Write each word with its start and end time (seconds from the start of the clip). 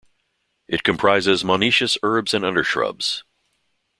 It 0.67 0.81
comprises 0.81 1.43
monoecious 1.43 1.95
herbs 2.01 2.33
or 2.33 2.39
undershrubs. 2.39 3.21